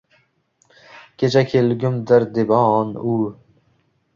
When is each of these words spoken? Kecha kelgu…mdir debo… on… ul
Kecha 1.17 1.43
kelgu…mdir 1.51 2.25
debo… 2.39 2.63
on… 2.81 2.99
ul 3.13 3.29